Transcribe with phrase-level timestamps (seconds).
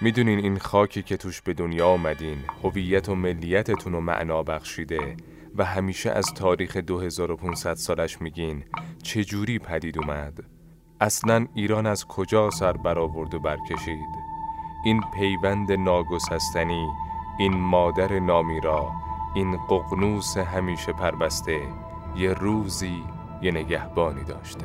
[0.00, 5.16] می‌دونین این خاکی که توش به دنیا آمدین هویت و ملیتتون رو معنا بخشیده
[5.56, 8.64] و همیشه از تاریخ 2500 سالش میگین
[9.02, 10.44] چجوری پدید اومد؟
[11.00, 14.08] اصلا ایران از کجا سر برآورد و برکشید؟
[14.84, 16.88] این پیوند ناگسستنی
[17.38, 18.92] این مادر نامیرا
[19.34, 21.60] این ققنوس همیشه پربسته
[22.16, 23.02] یه روزی
[23.42, 24.64] یه نگهبانی داشته.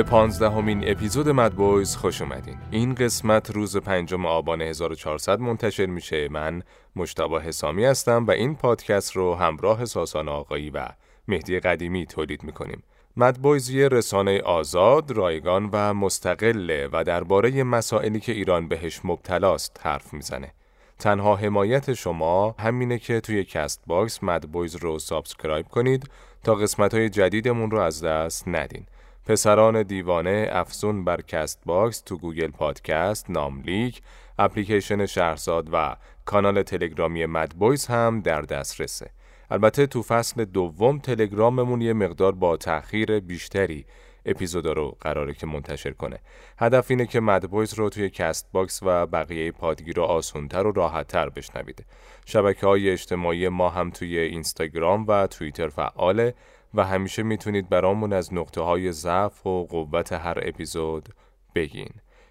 [0.00, 2.58] به پانزدهمین اپیزود Mad Boys خوش اومدین.
[2.70, 6.28] این قسمت روز پنجم آبان 1400 منتشر میشه.
[6.28, 6.62] من
[6.96, 10.88] مجتبی حسامی هستم و این پادکست رو همراه ساسان آقایی و
[11.28, 12.82] مهدی قدیمی تولید می‌کنیم.
[13.16, 19.80] Mad Boys یه رسانه آزاد، رایگان و مستقله و درباره مسائلی که ایران بهش مبتلاست
[19.82, 20.52] حرف می‌زنه.
[20.98, 26.10] تنها حمایت شما همینه که توی CastBox Mad Boys رو subscribe کنید
[26.44, 28.86] تا قسمت های جدیدمون رو از دست ندین.
[29.26, 34.02] پسران دیوانه افزون بر CastBox تو Google Podcast، ناملیک،
[34.38, 39.10] اپلیکیشن شهرزاد و کانال تلگرامی Mad Boys هم در دسترسه.
[39.50, 43.86] البته تو فصل دوم تلگراممون یه مقدار با تأخیر بیشتری
[44.26, 46.18] اپیزودا رو قراره که منتشر کنه.
[46.58, 51.86] هدف اینه که Mad Boys رو توی CastBox و بقیه پادگیر آسونتر و راحتتر بشنوید.
[52.26, 56.34] شبکه های اجتماعی ما هم توی اینستاگرام و توییتر فعاله
[56.74, 61.08] و همیشه می‌تونید برامون از نقطه های ضعف و قوت هر اپیزود
[61.54, 61.90] بگین.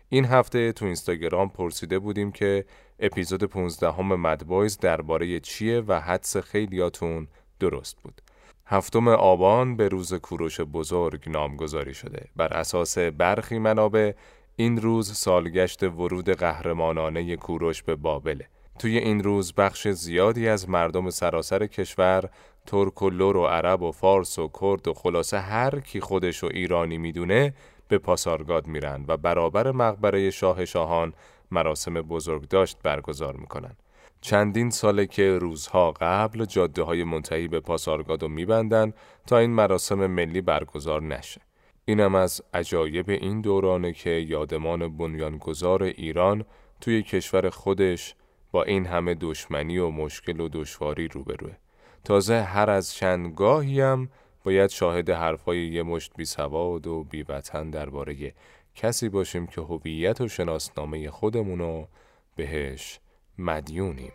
[0.09, 2.65] این هفته تو اینستاگرام پرسیده بودیم که
[2.99, 7.27] اپیزود 15 همه مدبایز درباره چیه و حدس خیلیاتون
[7.59, 8.21] درست بود.
[8.65, 12.25] هفتم آبان به روز کوروش بزرگ نامگذاری شده.
[12.35, 14.11] بر اساس برخی منابع
[14.55, 18.47] این روز سالگشت ورود قهرمانانه کوروش به بابله.
[18.79, 22.29] توی این روز بخش زیادی از مردم سراسر کشور
[22.69, 26.47] ترک و لور و عرب و فارس و کرد و خلاصه هر کی خودش و
[26.53, 27.53] ایرانی می‌دونه
[27.87, 31.13] به پاسارگاد میرن و برابر مقبره شاه شاهان
[31.51, 33.75] مراسم بزرگداشت برگزار می‌کنن.
[34.21, 38.93] چندین ساله که روزها قبل جاده های منتهی به پاسارگاد رو میبندن
[39.27, 41.41] تا این مراسم ملی برگزار نشه.
[41.85, 46.45] اینم از عجایب این دورانه که یادمان بنیانگذار ایران
[46.81, 48.15] توی کشور خودش
[48.51, 51.55] با این همه دشمنی و مشکل و دشواری روبروه.
[52.03, 54.09] تازه هر از چند گاهی هم
[54.43, 58.33] باید شاهد حرفای یه مشت بی سواد و بی وطن درباره
[58.75, 61.85] کسی باشیم که هویت و شناسنامه خودمونو
[62.35, 62.99] بهش
[63.37, 64.11] مدیونیم.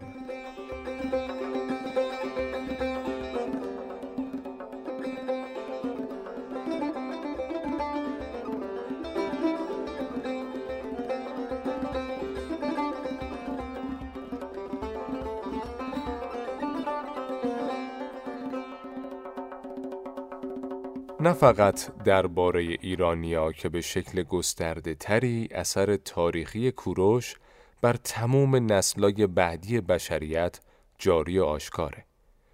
[21.24, 27.34] نه فقط درباره ایرانیا که به شکل گسترده تری اثر تاریخی کوروش
[27.80, 30.60] بر تمام نسلای بعدی بشریت
[30.98, 32.04] جاری آشکاره.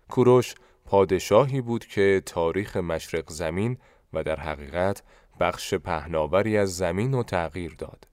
[0.08, 0.54] کوروش
[0.86, 3.78] پادشاهی بود که تاریخ مشرق زمین
[4.12, 5.02] و در حقیقت
[5.40, 8.08] بخش پهناوری از زمین و تغییر داد.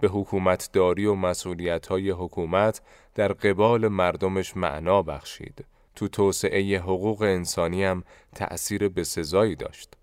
[0.00, 2.80] به حکومتداری و مسئولیت‌های حکومت
[3.14, 5.64] در قبال مردمش معنا بخشید.
[5.94, 8.04] تو توسعه حقوق انسانی هم
[8.34, 9.99] تأثیر بسزایی داشت.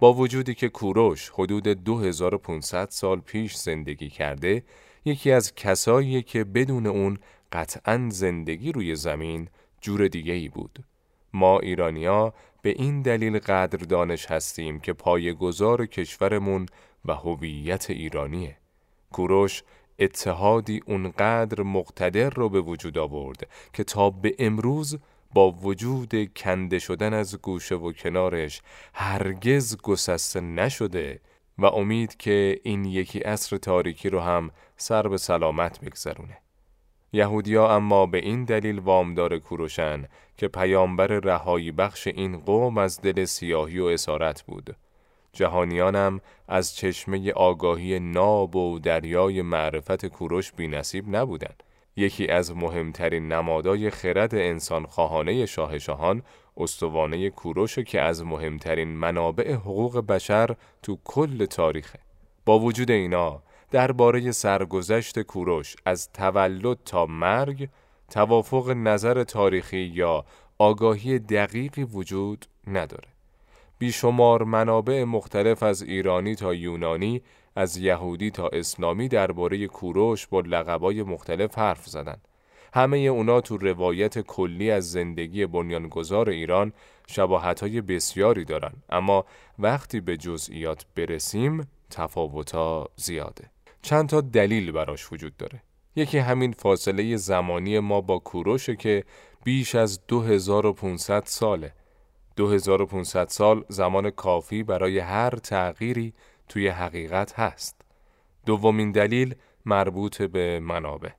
[0.00, 4.62] با وجودی که کوروش حدود 2500 سال پیش زندگی کرده
[5.04, 7.18] یکی از کسایی که بدون اون
[7.52, 9.48] قطعا زندگی روی زمین
[9.80, 10.84] جور دیگه ای بود.
[11.32, 14.92] ما ایرانیا به این دلیل قدر دانش هستیم که
[15.38, 16.66] گذار کشورمون
[17.04, 18.56] و هویت ایرانیه.
[19.12, 19.62] کوروش
[19.98, 24.98] اتحادی اونقدر مقتدر رو به وجود آورد که تا به امروز
[25.34, 28.62] با وجود کنده شدن از گوشه و کنارش
[28.94, 31.20] هرگز گسسته نشده
[31.58, 36.38] و امید که این یکی عصر تاریکی رو هم سر به سلامت بگذرونه.
[37.12, 40.04] یهودیا اما به این دلیل وامدار کوروشن
[40.36, 44.76] که پیامبر رهایی بخش این قوم از دل سیاهی و اسارت بود.
[45.32, 51.62] جهانیانم از چشمه آگاهی ناب و دریای معرفت کوروش بی نصیب نبودند.
[51.96, 56.22] یکی از مهمترین نمادای خرد انسان خواهانه شاه شاهان
[56.56, 61.98] استوانه کوروش که از مهمترین منابع حقوق بشر تو کل تاریخه.
[62.44, 67.68] با وجود اینا درباره سرگذشت کوروش از تولد تا مرگ
[68.10, 70.24] توافق نظر تاریخی یا
[70.58, 73.08] آگاهی دقیقی وجود نداره.
[73.78, 77.22] بیشمار منابع مختلف از ایرانی تا یونانی
[77.56, 82.28] از یهودی تا اسلامی درباره کوروش با لقبای مختلف حرف زدند.
[82.74, 86.72] همه اونا تو روایت کلی از زندگی بنیانگذار ایران
[87.06, 88.72] شباهتهای بسیاری دارن.
[88.90, 89.24] اما
[89.58, 93.50] وقتی به جزئیات برسیم تفاوتا زیاده.
[93.82, 95.62] چند تا دلیل براش وجود داره.
[95.96, 99.04] یکی همین فاصله زمانی ما با کوروشه که
[99.44, 101.72] بیش از 2500 ساله.
[102.36, 106.14] 2500 سال زمان کافی برای هر تغییری
[106.50, 107.80] توی حقیقت هست
[108.46, 109.34] دومین دلیل
[109.66, 111.10] مربوط به منابع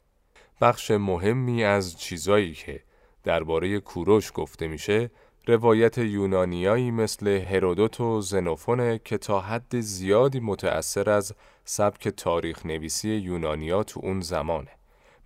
[0.61, 2.83] بخش مهمی از چیزایی که
[3.23, 5.11] درباره کوروش گفته میشه
[5.47, 11.33] روایت یونانیایی مثل هرودوت و زنوفونه که تا حد زیادی متأثر از
[11.65, 14.71] سبک تاریخ نویسی یونانیا تو اون زمانه.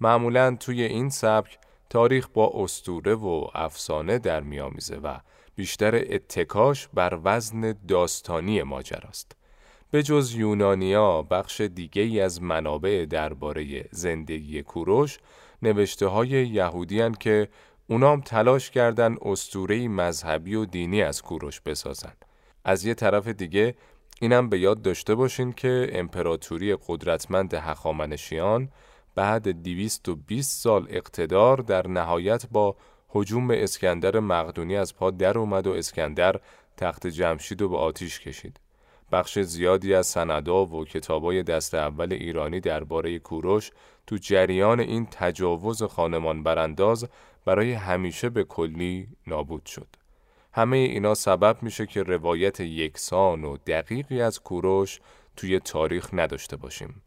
[0.01, 1.59] معمولا توی این سبک
[1.89, 5.17] تاریخ با استوره و افسانه در میامیزه و
[5.55, 9.34] بیشتر اتکاش بر وزن داستانی ماجراست.
[9.95, 15.19] به جز یونانیا بخش دیگه ای از منابع درباره زندگی کوروش
[15.61, 17.47] نوشته های یهودیان که
[17.87, 22.13] اونام تلاش کردن استورهی مذهبی و دینی از کوروش بسازن.
[22.65, 23.75] از یه طرف دیگه
[24.21, 28.69] اینم به یاد داشته باشین که امپراتوری قدرتمند هخامنشیان
[29.15, 32.75] بعد 220 سال اقتدار در نهایت با
[33.07, 36.39] حجوم اسکندر مقدونی از پا در اومد و اسکندر
[36.77, 38.64] تخت جمشید و به آتیش کشید.
[39.11, 43.71] بخش زیادی از سندا و کتابای دست اول ایرانی درباره کوروش
[44.07, 47.07] تو جریان این تجاوز خانمان برانداز
[47.45, 49.87] برای همیشه به کلی نابود شد.
[50.53, 54.99] همه اینا سبب میشه که روایت یکسان و دقیقی از کوروش
[55.35, 57.01] توی تاریخ نداشته باشیم.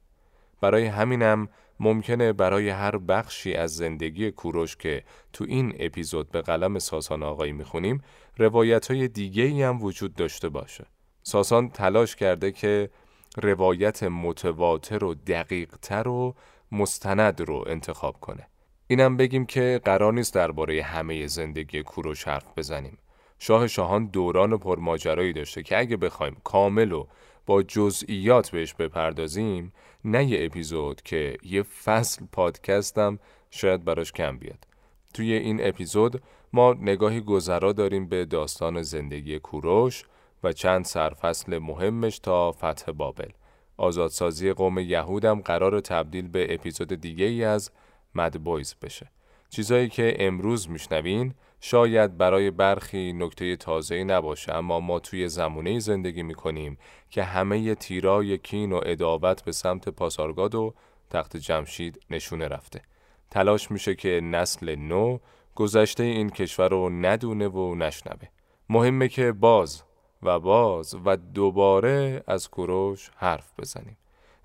[0.60, 1.48] برای همینم
[1.80, 7.52] ممکنه برای هر بخشی از زندگی کوروش که تو این اپیزود به قلم ساسان آقایی
[7.52, 8.02] می‌خونیم
[8.36, 10.86] روایت های دیگه ای هم وجود داشته باشه.
[11.28, 12.90] ساسان تلاش کرده که
[13.36, 16.34] روایت متواتر و دقیقتر و
[16.72, 18.46] مستند رو انتخاب کنه.
[18.86, 22.98] اینم بگیم که قرار نیست درباره همه زندگی کوروش حرف بزنیم.
[23.38, 27.06] شاه شاهان دوران پرماجرایی داشته که اگه بخوایم کامل و
[27.46, 29.72] با جزئیات بهش بپردازیم
[30.04, 33.18] نه یه اپیزود که یه فصل پادکستم
[33.50, 34.66] شاید براش کم بیاد.
[35.14, 36.22] توی این اپیزود
[36.52, 40.04] ما نگاهی گذرا داریم به داستان زندگی کوروش
[40.44, 43.30] و چند سرفصل مهمش تا فتح بابل.
[43.76, 47.70] آزادسازی قوم یهودم قرار تبدیل به اپیزود دیگه ای از
[48.14, 49.10] مد بویز بشه.
[49.50, 56.22] چیزایی که امروز میشنوین شاید برای برخی نکته تازه نباشه اما ما توی زمونه زندگی
[56.22, 56.78] می‌کنیم
[57.10, 60.74] که همه تیرای کین و اداوت به سمت پاسارگاد و
[61.10, 62.82] تخت جمشید نشونه رفته.
[63.30, 65.18] تلاش میشه که نسل نو
[65.54, 68.28] گذشته این کشور رو ندونه و نشنوه.
[68.68, 69.82] مهمه که باز
[70.22, 73.96] و باز و دوباره از کوروش حرف بزنیم.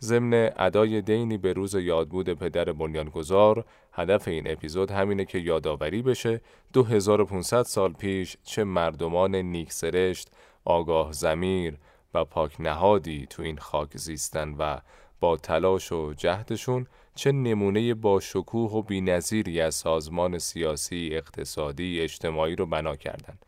[0.02, 6.42] ضمن ادای دینی به روز یادبود پدر بنیانگذار هدف این اپیزود همینه که یادآوری بشه
[6.74, 10.30] 2500 سال پیش چه مردمان نیکسرشت،
[10.66, 11.78] آگاه زمیر
[12.14, 14.78] و پاک نهادی تو این خاک زیستن و
[15.20, 22.56] با تلاش و جهدشون چه نمونه با شکوه و بینظیری از سازمان سیاسی، اقتصادی، اجتماعی
[22.56, 23.46] رو بنا کردند.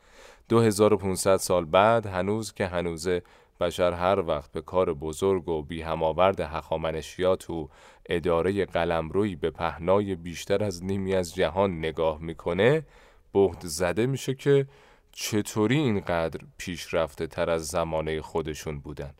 [0.49, 3.21] 2500 سال بعد هنوز که هنوزه
[3.59, 7.69] بشر هر وقت به کار بزرگ و بی هماورد هخامنشیا تو
[8.05, 12.85] اداره قلمروی به پهنای بیشتر از نیمی از جهان نگاه می‌کنه
[13.33, 14.67] بهد زده میشه که
[15.11, 19.13] چطوری اینقدر پیشرفته تر از زمانه خودشون بودن.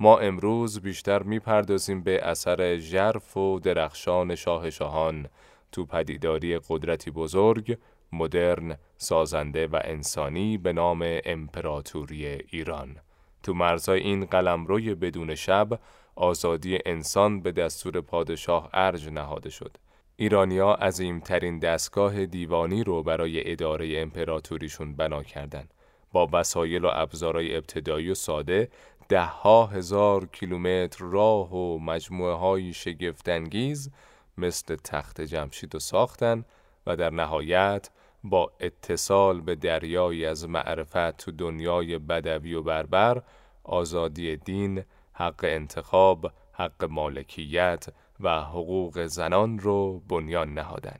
[0.00, 5.28] ما امروز بیشتر می‌پردازیم به اثر ژرف و درخشان شاه شاهان
[5.72, 7.78] تو پدیداری قدرتی بزرگ
[8.16, 12.96] مدرن، سازنده و انسانی به نام امپراتوری ایران.
[13.42, 15.80] تو مرزای این قلمروی بدون شب
[16.16, 19.76] آزادی انسان به دستور پادشاه ارج نهاده شد.
[20.16, 25.74] ایرانیا عظیمترین دستگاه دیوانی رو برای اداره امپراتوریشون بنا کردند.
[26.12, 28.68] با وسایل و ابزارهای ابتدایی و ساده
[29.08, 33.90] ده ها هزار کیلومتر راه و مجموعه های شگفتانگیز
[34.38, 36.44] مثل تخت جمشید و ساختن
[36.86, 37.90] و در نهایت
[38.28, 43.22] با اتصال به دریایی از معرفت تو دنیای بدوی و بربر
[43.64, 47.86] آزادی دین، حق انتخاب، حق مالکیت
[48.20, 50.98] و حقوق زنان رو بنیان نهادن.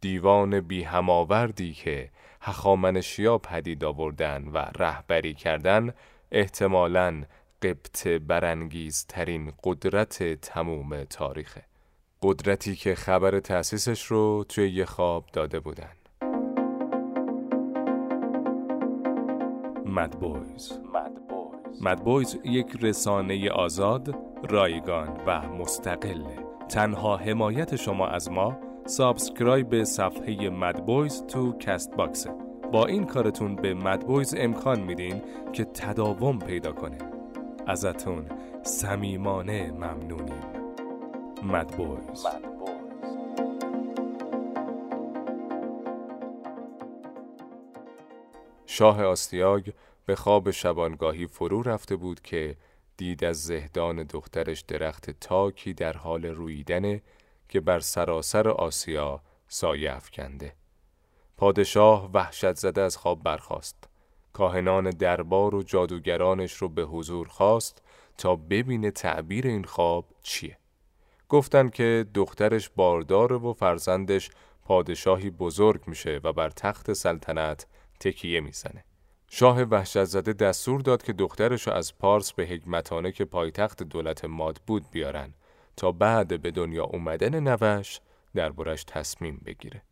[0.00, 5.94] دیوان بی هماوردی که هخامنشیا پدید آوردن و رهبری کردن
[6.32, 7.24] احتمالاً
[7.62, 11.62] قبط برانگیز ترین قدرت تموم تاریخه.
[12.22, 16.01] قدرتی که خبر تأسیسش رو توی یه خواب داده بودن.
[19.92, 20.72] مدبویز
[21.80, 24.16] Mad Boys یک رسانه آزاد،
[24.48, 26.36] رایگان و مستقله.
[26.68, 32.30] تنها حمایت شما از ما subscribe به صفحه Mad Boys تو CastBox ه
[32.72, 35.22] با این کارتون به Mad Boys امکان میدین
[35.52, 36.98] که تداوم پیدا کنه.
[37.66, 38.24] ازتون
[38.62, 40.42] صمیمانه ممنونیم.
[41.42, 42.26] Mad Boys
[48.66, 49.70] شاه آستیاگ
[50.06, 52.56] به خواب شبانگاهی فرو رفته بود که
[52.96, 57.02] دید از زهدان دخترش درخت تاکی در حال رویدنه
[57.48, 60.54] که بر سراسر آسیا سایه افکنده.
[61.36, 63.88] پادشاه وحشت زده از خواب برخاست.
[64.32, 67.82] کاهنان دربار و جادوگرانش رو به حضور خواست
[68.18, 70.58] تا ببینه تعبیر این خواب چیه.
[71.28, 74.30] گفتن که دخترش بارداره و فرزندش
[74.64, 77.66] پادشاهی بزرگ میشه و بر تخت سلطنت
[78.02, 78.84] تکیه می‌زنه.
[79.30, 84.60] شاه وحشت زده دستور داد که دخترش از پارس به حکمتانه که پایتخت دولت ماد
[84.66, 85.34] بود بیارن
[85.76, 88.00] تا بعد به دنیا اومدن نوش
[88.34, 89.82] دربارش تصمیم بگیره.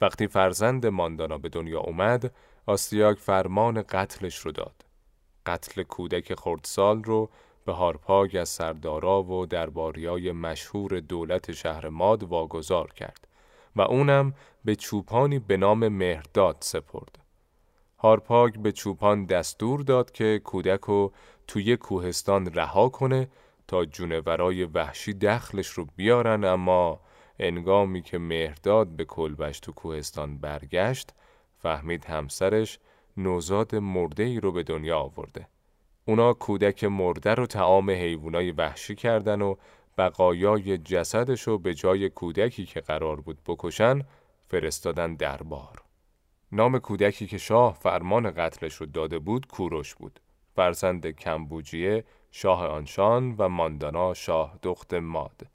[0.00, 2.34] وقتی فرزند ماندانا به دنیا اومد،
[2.66, 4.84] آستیاگ فرمان قتلش رو داد.
[5.46, 7.30] قتل کودک خردسال رو
[7.64, 13.28] به هارپاگ از سردارا و درباریای مشهور دولت شهر ماد واگذار کرد
[13.76, 17.21] و اونم به چوپانی به نام مهرداد سپرد.
[18.02, 21.12] هارپاگ به چوپان دستور داد که کودک رو
[21.46, 23.28] توی کوهستان رها کنه
[23.68, 27.00] تا جونورای وحشی دخلش رو بیارن اما
[27.38, 31.10] انگامی که مهرداد به کلبش تو کوهستان برگشت
[31.58, 32.78] فهمید همسرش
[33.16, 35.48] نوزاد مرده ای رو به دنیا آورده.
[36.04, 39.54] اونا کودک مرده رو تعام حیوانای وحشی کردن و
[39.98, 44.02] بقایای جسدش رو به جای کودکی که قرار بود بکشن
[44.48, 45.91] فرستادن دربار.
[46.54, 50.20] نام کودکی که شاه فرمان قتلش رو داده بود کوروش بود.
[50.56, 55.46] فرزند کمبوجیه شاه آنشان و ماندانا شاه دخت ماد.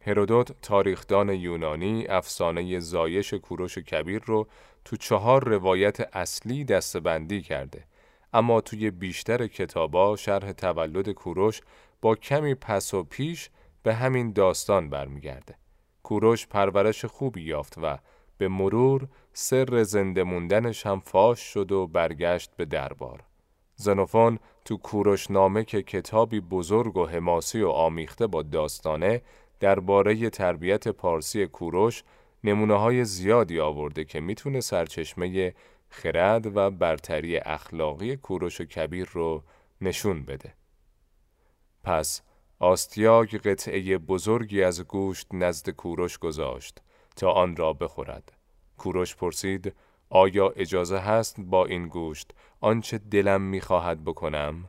[0.00, 4.48] هرودوت تاریخدان یونانی افسانه زایش کوروش کبیر رو
[4.84, 7.84] تو چهار روایت اصلی دستبندی کرده
[8.32, 11.60] اما توی بیشتر کتابا شرح تولد کوروش
[12.02, 13.50] با کمی پس و پیش
[13.82, 15.54] به همین داستان برمیگرده.
[16.02, 17.98] کوروش پرورش خوبی یافت و
[18.38, 23.22] به مرور سر زنده موندنش هم فاش شد و برگشت به دربار.
[23.76, 29.22] زنوفون تو کوروش نامه که کتابی بزرگ و حماسی و آمیخته با داستانه
[29.60, 32.02] درباره تربیت پارسی کوروش
[32.44, 35.54] نمونه های زیادی آورده که می‌تونه سرچشمه
[35.88, 39.42] خرد و برتری اخلاقی کوروش و کبیر رو
[39.80, 40.54] نشون بده.
[41.84, 42.22] پس
[42.58, 46.82] آستیاگ قطعه بزرگی از گوشت نزد کوروش گذاشت
[47.16, 48.32] تا آن را بخورد.
[48.78, 49.74] کوروش پرسید
[50.10, 52.30] آیا اجازه هست با این گوشت
[52.60, 54.68] آنچه دلم می‌خواهد بکنم؟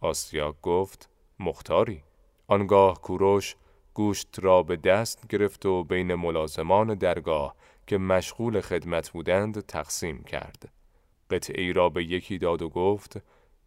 [0.00, 1.08] آستیاگ گفت
[1.40, 2.02] مختاری.
[2.46, 3.56] آنگاه کوروش
[3.94, 7.54] گوشت را به دست گرفت و بین ملازمان درگاه
[7.86, 10.72] که مشغول خدمت بودند تقسیم کرد.
[11.30, 13.22] قطعی را به یکی داد و گفت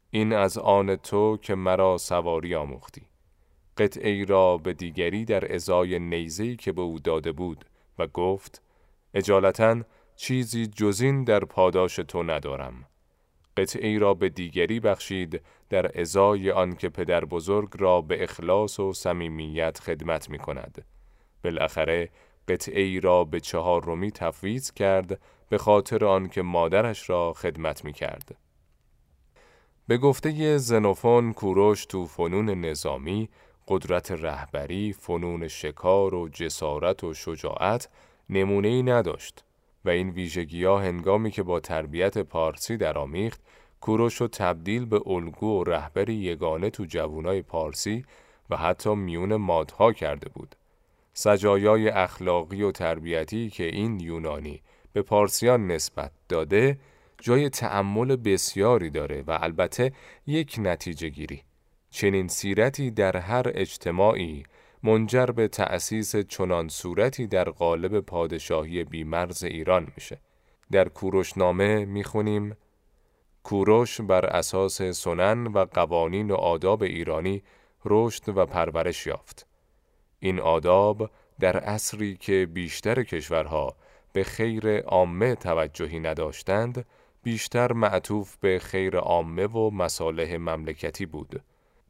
[0.09, 3.01] این از آن تو که مرا سواری آموختی.
[3.77, 7.65] قطعی را به دیگری در ازای نیزهی که به او داده بود
[7.99, 8.61] و گفت
[9.13, 9.81] اجالتا
[10.15, 12.85] چیزی جزین در پاداش تو ندارم.
[13.57, 18.93] قطعی را به دیگری بخشید در ازای آن که پدر بزرگ را به اخلاص و
[18.93, 20.85] صمیمیت خدمت می کند.
[21.43, 22.09] بالاخره
[22.47, 28.37] قطعی را به چهار رومی تفویض کرد به خاطر آنکه مادرش را خدمت می کرد.
[29.87, 33.29] به گفته زنوفون کوروش تو فنون نظامی
[33.67, 37.89] قدرت رهبری، فنون شکار و جسارت و شجاعت
[38.29, 39.43] نمونه ای نداشت
[39.85, 43.41] و این ویژگی ها هنگامی که با تربیت پارسی درآمیخت
[43.81, 48.05] کوروش رو تبدیل به الگو و رهبر یگانه تو جوونای پارسی
[48.49, 50.55] و حتی میون مادها کرده بود.
[51.13, 54.61] سجایای اخلاقی و تربیتی که این یونانی
[54.93, 56.79] به پارسیان نسبت داده
[57.21, 59.91] جای تعمل بسیاری داره و البته
[60.27, 61.43] یک نتیجه گیری.
[61.95, 64.43] چنین سیرتی در هر اجتماعی
[64.83, 70.19] منجر به تأسیس چنان صورتی در قالب پادشاهی بیمرز ایران میشه.
[70.71, 72.57] در کوروشنامه می‌خونیم
[73.43, 77.43] کوروش بر اساس سنن و قوانین و آداب ایرانی
[77.85, 79.47] رشد و پرورش یافت.
[80.19, 81.09] این آداب
[81.39, 83.75] در عصری که بیشتر کشورها
[84.13, 86.85] به خیر عامه توجهی نداشتند،
[87.23, 91.41] بیشتر معطوف به خیر عامه و مصالح مملکتی بود.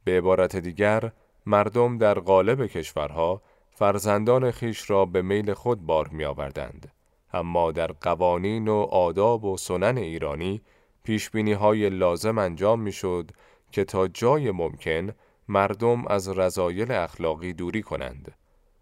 [0.05, 1.11] به عبارت دیگر،
[1.45, 6.91] مردم در قالب کشورها فرزندان خیش را به میل خود بار می آوردند.
[7.33, 10.61] اما در قوانین و آداب و سنن ایرانی
[11.03, 13.31] پیشبینی های لازم انجام می شد
[13.71, 15.09] که تا جای ممکن
[15.47, 18.35] مردم از رضایل اخلاقی دوری کنند.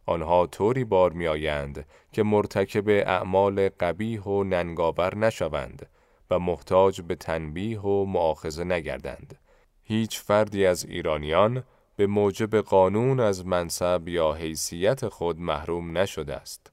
[0.05, 5.89] آنها طوری بار می آیند که مرتکب اعمال قبیح و ننگاور نشوند
[6.31, 9.39] و محتاج به تنبیه و معاخذه نگردند.
[9.83, 11.63] هیچ فردی از ایرانیان
[11.95, 16.71] به موجب قانون از منصب یا حیثیت خود محروم نشده است.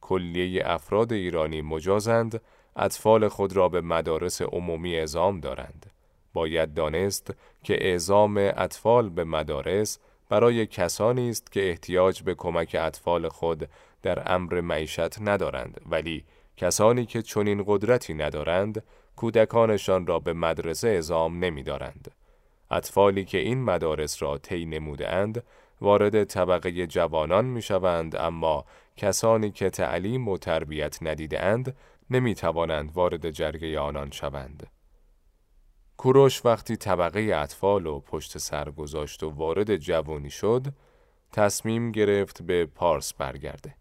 [0.00, 2.40] کلیه افراد ایرانی مجازند
[2.76, 5.86] اطفال خود را به مدارس عمومی اعزام دارند.
[6.32, 7.34] باید دانست
[7.64, 9.98] که اعزام اطفال به مدارس
[10.28, 13.68] برای کسانی است که احتیاج به کمک اطفال خود
[14.02, 16.24] در امر معیشت ندارند ولی
[16.56, 18.84] کسانی که چنین قدرتی ندارند
[19.16, 22.10] کودکانشان را به مدرسه اعزام نمی‌دارند.
[22.72, 25.44] اطفالی که این مدارس را طی نمودهاند
[25.80, 28.64] وارد طبقه جوانان می شوند اما
[28.96, 31.76] کسانی که تعلیم و تربیت ندیدهاند
[32.10, 34.66] نمی توانند وارد جرگه آنان شوند.
[35.96, 40.66] کوروش وقتی طبقه اطفال و پشت سر گذاشت و وارد جوانی شد
[41.32, 43.74] تصمیم گرفت به پارس برگرده.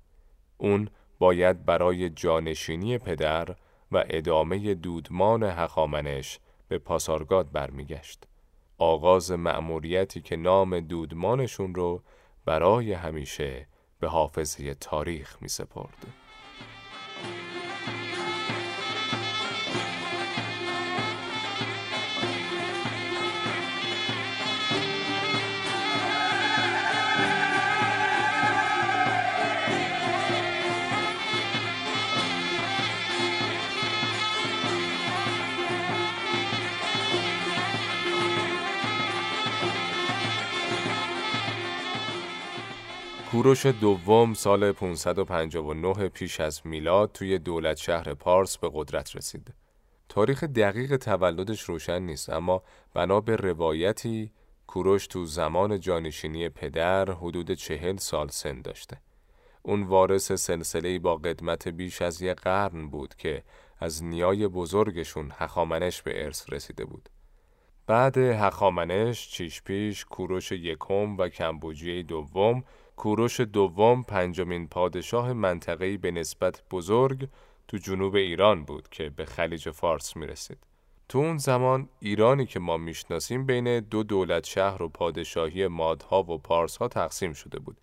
[0.58, 3.56] اون باید برای جانشینی پدر
[3.92, 8.31] و ادامه دودمان حخامنش به پاسارگاد برمیگشت.
[8.82, 12.04] آغاز مأموریتی که نام دودمانشون رو
[12.46, 13.68] برای همیشه
[14.00, 16.21] به حافظه تاریخ می سپرد.
[43.52, 49.54] کوروش دوم سال 559 پیش از میلاد توی دولت شهر پارس به قدرت رسید.
[50.10, 54.32] تاریخ دقیق تولدش روشن نیست اما بنا به روایتی
[54.68, 59.02] کوروش تو زمان جانشینی پدر حدود چهل سال سن داشته.
[59.62, 63.44] اون وارث سلسله با قدمت بیش از یک قرن بود که
[63.80, 67.10] از نیای بزرگشون هخامنش به ارث رسیده بود.
[67.88, 72.64] بعد هخامنش، چیشپیش، کوروش یکم و کمبوجیه دوم
[73.02, 77.28] کوروش دوم پنجمین پادشاه منطقه‌ای به نسبت بزرگ
[77.68, 80.58] تو جنوب ایران بود که به خلیج فارس می رسید.
[81.10, 86.38] تو اون زمان ایرانی که ما می‌شناسیم بین دو دولت شهر و پادشاهی مادها و
[86.38, 87.78] پارسها تقسیم شده بود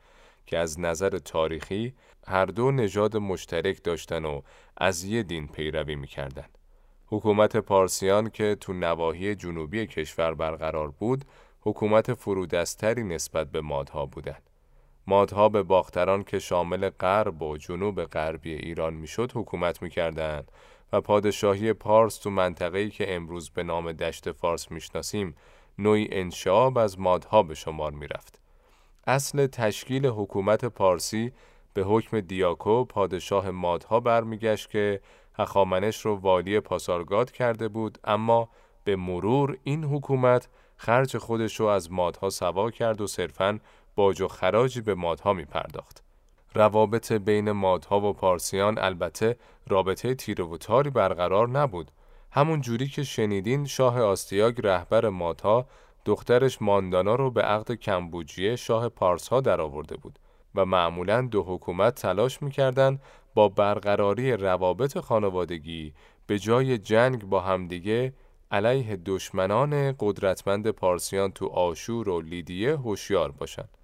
[0.47, 1.95] که از نظر تاریخی
[2.27, 4.43] هر دو نژاد مشترک داشتن و
[4.77, 6.47] از یه دین پیروی می‌کردن.
[7.07, 11.25] حکومت پارسیان که تو نواحی جنوبی کشور برقرار بود،
[11.61, 14.43] حکومت فرودستری نسبت به مادها بودند.
[15.09, 20.53] مادها به باختران که شامل غرب و جنوب غربی ایران می‌شد حکومت می‌کردند
[20.93, 25.37] و پادشاهی پارس تو منطقه‌ای که امروز به نام دشت فارس می‌شناسیم
[25.79, 28.41] نوعی انشاب از مادها به شمار می‌رفت.
[29.07, 31.33] اصل تشکیل حکومت پارسی
[31.75, 35.01] به حکم دیاکو پادشاه مادها برمیگشت که
[35.35, 38.49] هخامنش رو والی پاسارگاد کرده بود اما
[38.85, 43.59] به مرور این حکومت خرج خودش رو از مادها سوا کرد و صرفاً
[43.99, 46.03] باج و خراجی به مادها می پرداخت.
[46.55, 49.37] روابط بین مادها و پارسیان البته
[49.69, 51.91] رابطه تیره و تاری برقرار نبود.
[52.31, 55.67] همون جوری که شنیدین شاه آستیاگ رهبر مادها
[56.05, 60.19] دخترش ماندانا رو به عقد کمبوجیه شاه پارس ها درآورده بود
[60.55, 63.03] و معمولا دو حکومت تلاش می‌کردند
[63.35, 65.95] با برقراری روابط خانوادگی
[66.27, 68.13] به جای جنگ با همدیگه
[68.51, 73.78] علیه دشمنان قدرتمند پارسیان تو آشور و لیدیه هوشیار باشند.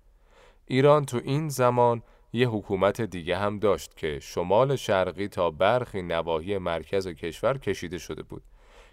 [0.66, 6.58] ایران تو این زمان یه حکومت دیگه هم داشت که شمال شرقی تا برخی نواحی
[6.58, 8.42] مرکز کشور کشیده شده بود.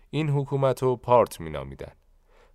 [0.09, 1.91] این حکومت رو پارت می نامیدن.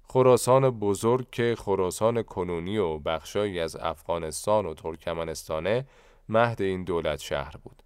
[0.09, 5.87] خراسان بزرگ که خراسان کنونی و بخشایی از افغانستان و ترکمنستانه
[6.29, 7.83] مهد این دولت شهر بود.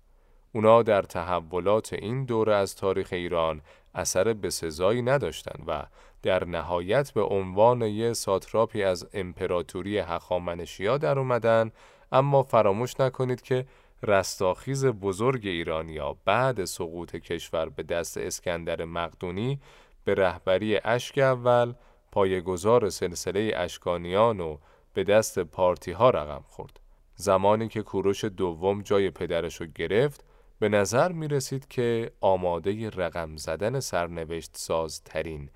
[0.53, 3.61] اونا در تحولات این دوره از تاریخ ایران
[3.95, 5.87] اثر بسزایی نداشتند و
[6.23, 11.71] در نهایت به عنوان یه ساتراپی از امپراتوری هخامنشیا در اومدن
[12.13, 13.67] اما فراموش نکنید که
[14.03, 19.61] رستاخیز بزرگ ایرانیا بعد سقوط کشور به دست اسکندر مقدونی
[20.05, 21.75] به رهبری اشک اول
[22.13, 24.59] پایگزار سلسله اشکانیان و
[24.95, 26.81] به دست پارتی ها رقم خورد.
[27.15, 30.25] زمانی که کوروش دوم جای پدرش رو گرفت
[30.61, 35.51] به نظر می رسید که آماده رقم زدن سرنوشت سازترین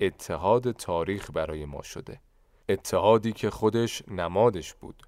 [0.00, 2.20] اتحاد تاریخ برای ما شده.
[2.68, 5.02] اتحادی که خودش نمادش بود.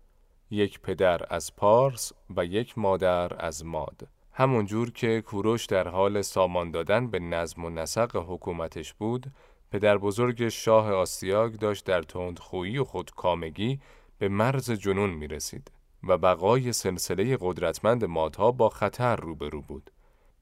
[0.50, 4.08] یک پدر از پارس و یک مادر از ماد.
[4.32, 9.26] همونجور که کوروش در حال سامان دادن به نظم و نسق حکومتش بود،
[9.70, 13.80] پدر بزرگ شاه آسیاگ داشت در تندخویی و خودکامگی
[14.18, 15.70] به مرز جنون می رسید.
[16.06, 19.90] و بقای سلسله قدرتمند مادها با خطر روبرو بود.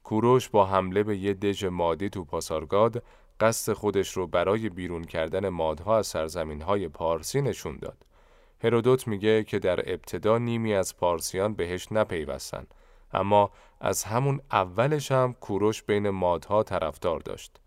[0.03, 3.03] کوروش با حمله به یه دژ مادی تو پاسارگاد
[3.39, 8.05] قصد خودش رو برای بیرون کردن مادها از سرزمین های پارسی نشون داد.
[8.63, 12.67] هرودوت میگه که در ابتدا نیمی از پارسیان بهش نپیوستن
[13.13, 17.59] اما از همون اولش هم کوروش بین مادها طرفدار داشت.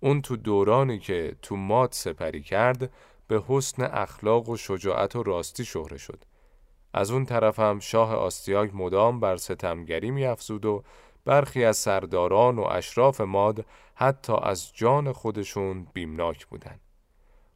[0.00, 2.90] اون تو دورانی که تو ماد سپری کرد
[3.28, 6.24] به حسن اخلاق و شجاعت و راستی شهره شد.
[6.96, 10.82] از اون طرف هم شاه آستیاگ مدام بر ستمگری میافزود و
[11.24, 16.80] برخی از سرداران و اشراف ماد حتی از جان خودشون بیمناک بودند.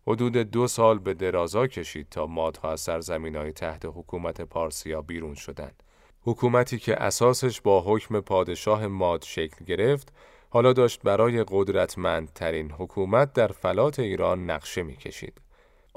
[0.07, 5.35] حدود دو سال به درازا کشید تا مادها از سرزمین های تحت حکومت پارسیا بیرون
[5.35, 5.83] شدند.
[6.23, 10.13] حکومتی که اساسش با حکم پادشاه ماد شکل گرفت،
[10.51, 15.41] حالا داشت برای قدرتمندترین حکومت در فلات ایران نقشه می‌کشید.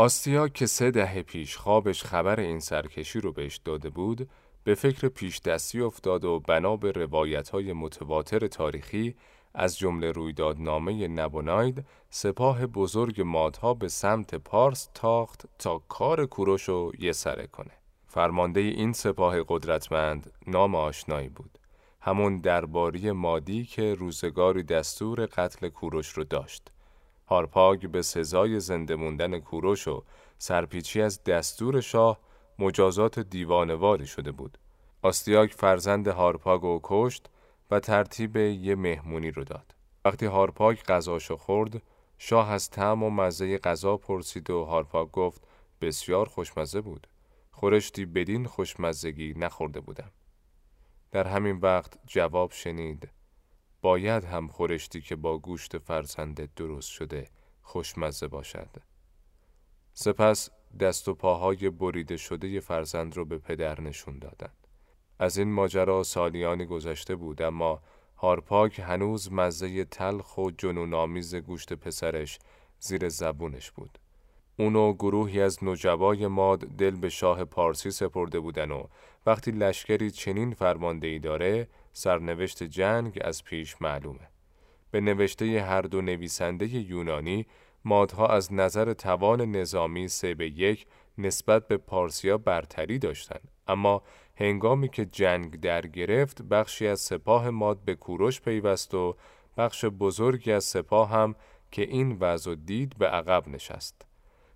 [0.02, 4.30] آستیا که سه دهه پیش خوابش خبر این سرکشی رو بهش داده بود،
[4.64, 9.16] به فکر پیش دستی افتاد و بنا به روایت های متواتر تاریخی
[9.54, 16.92] از جمله رویدادنامه نبوناید سپاه بزرگ مادها به سمت پارس تاخت تا کار کوروش رو
[17.00, 17.72] یه سره کنه.
[18.08, 21.60] فرمانده این سپاه قدرتمند نام آشنایی بود.
[22.02, 26.72] همون درباری مادی که روزگاری دستور قتل کوروش رو داشت.
[27.32, 30.04] هارپاگ به سزای زنده موندن کوروش و
[30.38, 32.20] سرپیچی از دستور شاه
[32.60, 34.58] مجازات دیوانواری شده بود.
[35.02, 37.30] آستیاگ فرزند هارپاگو کشت
[37.72, 39.76] و ترتیب یه مهمونی رو داد.
[40.06, 41.82] وقتی هارپاگ غذاشو خورد،
[42.18, 45.42] شاه از طعم و مزه غذا پرسید و هارپاگ گفت
[45.82, 47.08] بسیار خوشمزه بود.
[47.52, 50.12] خورشتی بدین خوشمزگی نخورده بودم.
[51.12, 53.10] در همین وقت جواب شنید
[53.82, 57.28] باید هم خورشتی که با گوشت فرزند درست شده
[57.62, 58.70] خوشمزه باشد.
[59.94, 64.68] سپس دست و پاهای بریده شده فرزند رو به پدر نشون دادند.
[65.20, 67.82] از این ماجرا سالیانی گذشته بود اما
[68.18, 72.40] هارپاک هنوز مزه تلخ و جنونآمیز گوشت پسرش
[72.80, 74.00] زیر زبونش بود.
[74.60, 78.84] اونو گروهی از نجوای ماد دل به شاه پارسی سپرده بودن و
[79.26, 84.30] وقتی لشکری چنین فرماندهی داره سرنوشت جنگ از پیش معلومه.
[84.92, 87.46] به نوشته هر دو نویسنده یونانی
[87.86, 90.86] مادها از نظر توان نظامی سه به یک
[91.18, 94.02] نسبت به پارسیا برتری داشتند اما
[94.36, 99.16] هنگامی که جنگ در گرفت بخشی از سپاه ماد به کوروش پیوست و
[99.58, 101.36] بخش بزرگی از سپاه هم
[101.72, 104.06] که این وضع دید به عقب نشست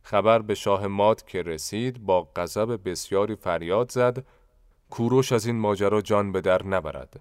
[0.02, 4.26] خبر به شاه ماد که رسید با غضب بسیاری فریاد زد
[4.90, 7.20] کوروش از این ماجرا جان به در نبرد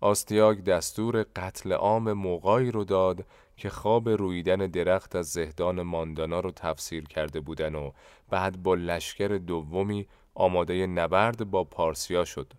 [0.00, 6.50] آستیاگ دستور قتل عام موقعی رو داد که خواب رویدن درخت از زهدان ماندانا رو
[6.50, 7.90] تفسیر کرده بودن و
[8.30, 12.52] بعد با لشکر دومی آماده نبرد با پارسیا شد.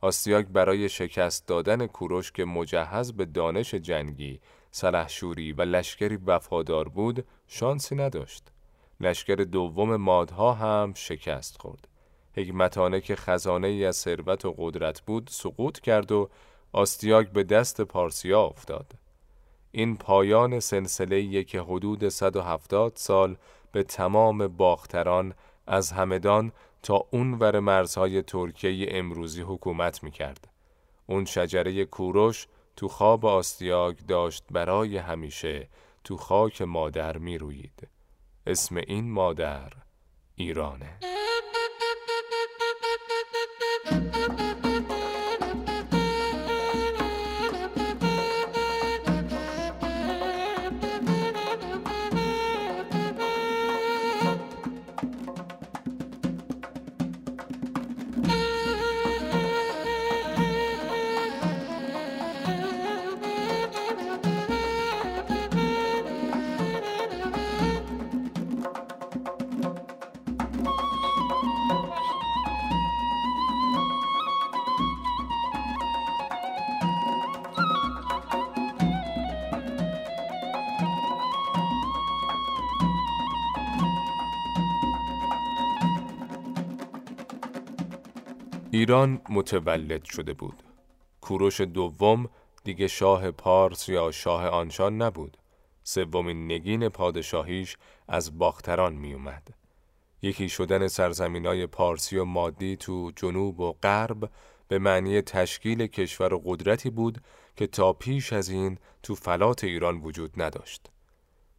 [0.00, 4.40] آستیاگ برای شکست دادن کوروش که مجهز به دانش جنگی،
[4.70, 8.44] سلحشوری و لشکری وفادار بود، شانسی نداشت.
[9.00, 11.88] لشکر دوم مادها هم شکست خورد.
[12.36, 16.30] حکمتانه که خزانه ای از ثروت و قدرت بود سقوط کرد و
[16.72, 18.92] آستیاگ به دست پارسیا افتاد.
[19.72, 23.36] این پایان سلسله که حدود 170 سال
[23.72, 25.34] به تمام باختران
[25.66, 30.48] از همدان تا اون ور مرزهای ترکیه امروزی حکومت می‌کرد.
[31.06, 35.68] اون شجره کوروش تو خواب آستیاگ داشت برای همیشه
[36.04, 37.88] تو خاک مادر می روید.
[38.46, 39.72] اسم این مادر
[40.36, 40.98] ایرانه.
[43.92, 44.51] Thank you.
[88.82, 90.62] ایران متولد شده بود.
[91.20, 92.28] کوروش دوم
[92.64, 95.36] دیگه شاه پارس یا شاه آنشان نبود.
[95.82, 97.76] سومین نگین پادشاهیش
[98.08, 99.54] از باختران می اومد.
[100.22, 104.30] یکی شدن سرزمینای پارسی و مادی تو جنوب و غرب
[104.68, 107.20] به معنی تشکیل کشور و قدرتی بود
[107.56, 110.90] که تا پیش از این تو فلات ایران وجود نداشت.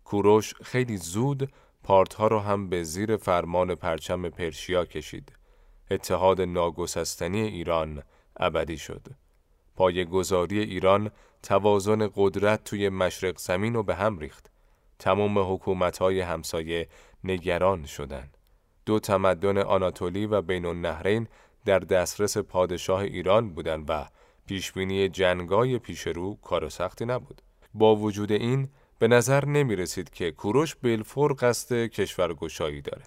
[0.06, 1.52] کوروش خیلی زود
[1.84, 5.42] پارتها را هم به زیر فرمان پرچم پرشیا کشید.
[5.91, 8.04] اتحاد ناگسستنی ایران
[8.38, 9.02] ابدی شد.
[9.76, 11.12] پای گذاری ایران
[11.43, 14.52] توازن قدرت توی مشرق زمین رو به هم ریخت.
[15.00, 16.88] تمام حکومتهای همسایه
[17.24, 18.38] نگران شدند.
[18.86, 21.28] دو تمدن آناتولی و بین النهرین
[21.65, 24.06] در دسترس پادشاه ایران بودند و
[24.48, 27.41] پیشبینی جنگای پیش رو کار سختی نبود.
[27.74, 28.69] با وجود این
[29.00, 33.04] به نظر نمی رسید که کوروش بلفور قصد کشورگشایی داره.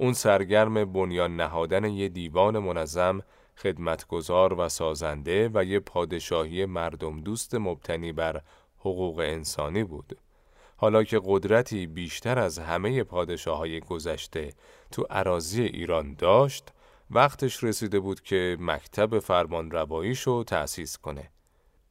[0.00, 3.22] اون سرگرم بنیان نهادن یه دیوان منظم
[3.56, 8.42] خدمتگزار و سازنده و یه پادشاهی مردم دوست مبتنی بر
[8.78, 10.18] حقوق انسانی بود.
[10.76, 14.52] حالا که قدرتی بیشتر از همه پادشاه های گذشته
[14.90, 16.68] تو عراضی ایران داشت،
[17.10, 21.30] وقتش رسیده بود که مکتب فرمان رواییشو تأسیس کنه.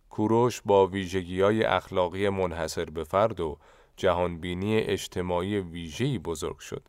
[0.09, 3.57] کوروش با ویژگی اخلاقی منحصر به فرد و
[3.97, 6.83] جهانبینی اجتماعی ویژه‌ای بزرگ شد.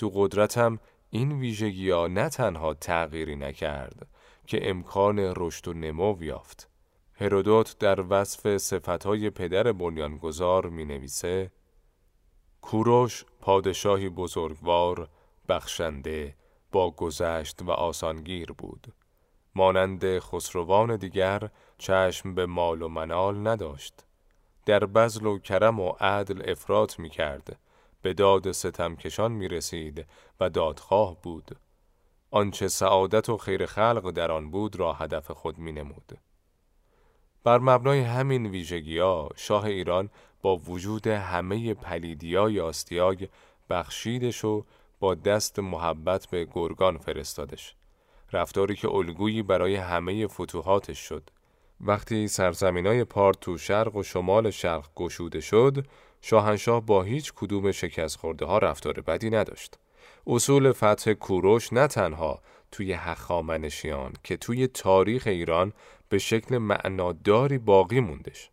[0.00, 0.78] تو قدرتم
[1.10, 4.06] این ویژگی ها نه تنها تغییری نکرد
[4.46, 6.70] که امکان رشد و نمو یافت.
[7.14, 11.50] هرودوت در وصف صفتهای پدر بنیانگذار می نویسه
[12.62, 15.08] کوروش پادشاهی بزرگوار،
[15.48, 16.36] بخشنده،
[16.72, 18.92] با گذشت و آسانگیر بود.
[19.54, 24.04] مانند خسروان دیگر چشم به مال و منال نداشت.
[24.66, 27.58] در بزل و کرم و عدل افراط می کرد.
[28.02, 30.06] به داد ستمکشان می رسید
[30.40, 31.56] و دادخواه بود.
[32.30, 36.18] آنچه سعادت و خیر خلق در آن بود را هدف خود می نمود.
[37.44, 40.10] بر مبنای همین ویژگی ها شاه ایران
[40.42, 43.28] با وجود همه پلیدیای آستیاگ
[43.70, 44.64] بخشیدش و
[45.00, 47.74] با دست محبت به گرگان فرستادش.
[48.32, 51.30] رفتاری که الگویی برای همه فتوحاتش شد.
[51.80, 55.86] وقتی سرزمینای پارت تو شرق و شمال شرق گشوده شد،
[56.20, 59.78] شاهنشاه با هیچ کدوم شکست خورده ها رفتار بدی نداشت.
[60.26, 62.40] اصول فتح کوروش نه تنها
[62.72, 65.72] توی هخامنشیان که توی تاریخ ایران
[66.08, 68.50] به شکل معناداری باقی موندش.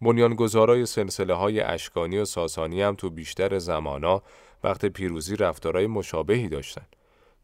[0.00, 4.22] بنیانگذارای سلسله های اشکانی و ساسانی هم تو بیشتر زمانا
[4.64, 6.86] وقت پیروزی رفتارهای مشابهی داشتن.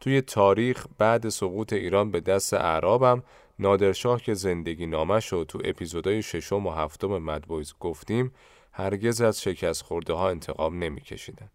[0.00, 3.22] توی تاریخ بعد سقوط ایران به دست اعرابم
[3.58, 8.32] نادرشاه که زندگی نامش رو تو اپیزودهای ششم و هفتم مدبویز گفتیم
[8.72, 11.50] هرگز از شکست خورده ها انتقام نمی کشیدن.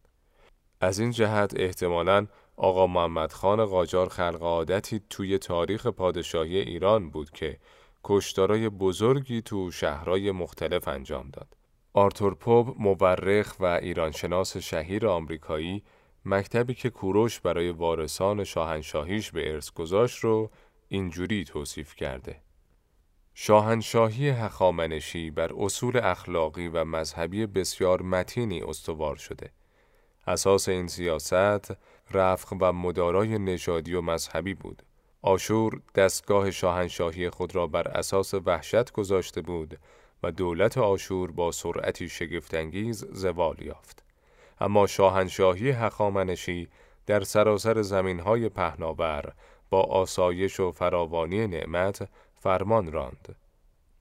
[0.81, 7.31] از این جهت احتمالاً آقا محمد خان قاجار خلق عادتی توی تاریخ پادشاهی ایران بود
[7.31, 7.59] که
[8.03, 11.57] کشتارای بزرگی تو شهرهای مختلف انجام داد.
[11.93, 15.83] آرتور پوب مورخ و ایرانشناس شهیر آمریکایی
[16.25, 20.51] مکتبی که کوروش برای وارثان شاهنشاهیش به ارث گذاشت رو
[20.87, 22.41] اینجوری توصیف کرده.
[23.37, 29.49] شاهنشاهی هخامنشی بر اصول اخلاقی و مذهبی بسیار متینی استوار شده.
[30.27, 31.77] اساس این سیاست
[32.11, 34.83] رفق و مدارای نژادی و مذهبی بود.
[35.21, 39.79] آشور دستگاه شاهنشاهی خود را بر اساس وحشت گذاشته بود
[40.23, 44.03] و دولت آشور با سرعتی شگفتانگیز زوال یافت.
[44.59, 46.67] اما شاهنشاهی هخامنشی
[47.05, 49.33] در سراسر زمینهای پهناور
[49.69, 52.09] با آسایش و فراوانی نعمت
[52.45, 53.35] فرمان راند.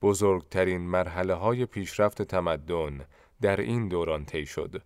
[0.03, 3.07] بزرگترین مرحله های پیشرفت تمدن
[3.41, 4.83] در این دوران طی شد.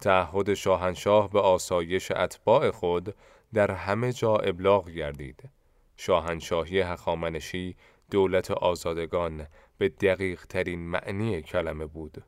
[0.00, 3.14] تعهد شاهنشاه به آسایش اتباع خود
[3.54, 5.48] در همه جا ابلاغ گردید.
[5.96, 7.76] شاهنشاهی هخامنشی
[8.10, 9.46] دولت آزادگان
[9.78, 12.24] به دقیق ترین معنی کلمه بود.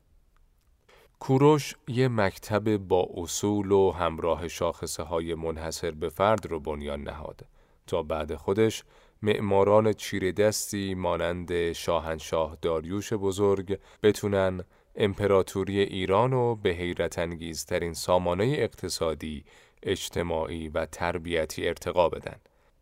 [1.19, 7.45] کوروش یه مکتب با اصول و همراه شاخصه های منحصر به فرد رو بنیان نهاد
[7.87, 8.83] تا بعد خودش
[9.21, 14.63] معماران چیره دستی مانند شاهنشاه داریوش بزرگ بتونن
[14.95, 19.43] امپراتوری ایران رو به حیرت انگیزترین سامانه اقتصادی،
[19.83, 22.35] اجتماعی و تربیتی ارتقا بدن.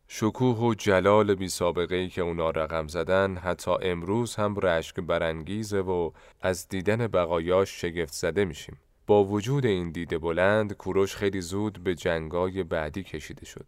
[0.08, 6.12] شکوه و جلال بی سابقه که اونا رقم زدن حتی امروز هم رشک برانگیزه و
[6.42, 8.78] از دیدن بقایاش شگفت زده میشیم.
[9.08, 13.66] با وجود این دیده بلند کوروش خیلی زود به جنگای بعدی کشیده شد.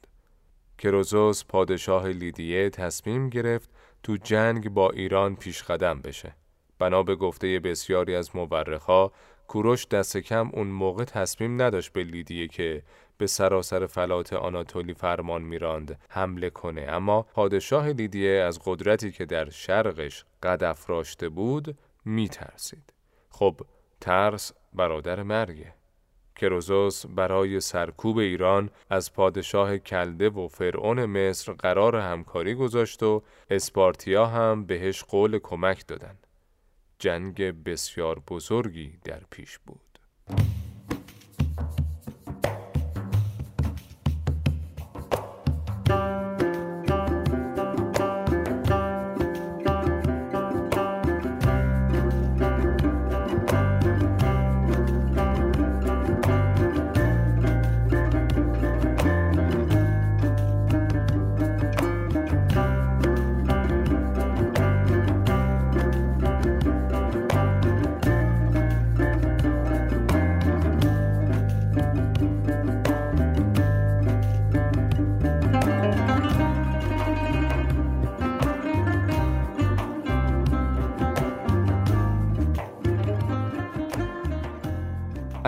[0.80, 3.70] کروزوس پادشاه لیدیه تصمیم گرفت
[4.04, 6.36] تو جنگ با ایران پیش قدم بشه.
[6.80, 9.12] بنا به گفته بسیاری از مورخا
[9.48, 12.84] کوروش دست کم اون موقع تصمیم نداشت به لیدیه که
[13.18, 16.86] به سراسر فلات آناتولی فرمان میراند حمله کنه.
[16.90, 22.94] اما پادشاه لیدیه از قدرتی که در شرقش قد افراشته بود میترسید.
[23.30, 23.62] خب
[24.02, 25.79] ترس برادر مرگه.
[26.40, 34.26] کروزوس برای سرکوب ایران از پادشاه کلده و فرعون مصر قرار همکاری گذاشت و اسپارتیا
[34.26, 36.18] هم بهش قول کمک دادن.
[37.00, 40.00] جنگ بسیار بزرگی در پیش بود.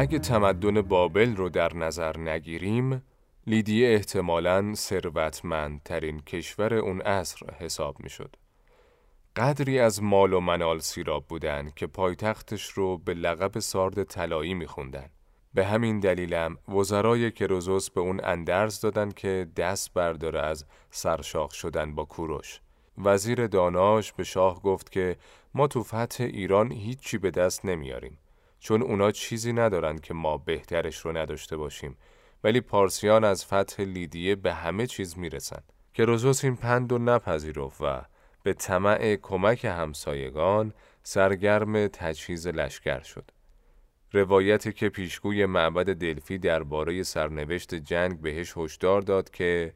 [0.01, 3.03] اگه تمدن بابل رو در نظر نگیریم،
[3.47, 8.35] لیدیه احتمالاً ثروتمندترین کشور اون عصر حساب می شد.
[9.35, 15.09] قدری از مال و منال سیراب بودن که پایتختش رو به لقب سارد طلایی میخوندن.
[15.53, 21.95] به همین دلیلم وزرای کروزوس به اون اندرز دادن که دست برداره از سرشاخ شدن
[21.95, 22.61] با کوروش.
[22.97, 25.17] وزیر داناش به شاه گفت که
[25.53, 28.17] ما تو فتح ایران هیچی به دست نمیاریم.
[28.61, 31.97] چون اونا چیزی ندارن که ما بهترش رو نداشته باشیم
[32.43, 35.61] ولی پارسیان از فتح لیدیه به همه چیز می‌رسن
[35.93, 38.01] که روزوس این پند و نپذیرفت و
[38.43, 43.31] به طمع کمک همسایگان سرگرم تجهیز لشکر شد.
[44.11, 49.73] روایتی که پیشگوی معبد دلفی درباره سرنوشت جنگ بهش هشدار داد که